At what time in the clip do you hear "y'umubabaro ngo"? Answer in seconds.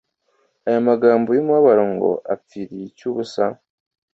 1.31-2.11